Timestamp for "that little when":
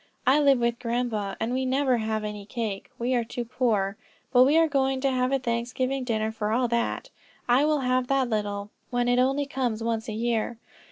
8.07-9.07